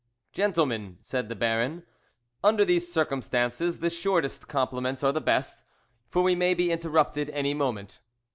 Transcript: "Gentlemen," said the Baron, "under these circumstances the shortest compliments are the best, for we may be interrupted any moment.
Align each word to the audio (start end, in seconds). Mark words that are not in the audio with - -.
"Gentlemen," 0.31 0.97
said 1.01 1.29
the 1.29 1.35
Baron, 1.35 1.83
"under 2.43 2.65
these 2.65 2.91
circumstances 2.91 3.81
the 3.81 3.91
shortest 3.91 4.47
compliments 4.47 5.03
are 5.03 5.11
the 5.11 5.21
best, 5.21 5.61
for 6.09 6.23
we 6.23 6.33
may 6.33 6.55
be 6.55 6.71
interrupted 6.71 7.29
any 7.29 7.53
moment. 7.53 7.99